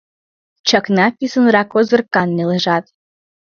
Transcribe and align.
Чакна 0.67 1.05
писынрак 1.17 1.69
озыркан 1.79 2.29
нелыжат. 2.37 2.85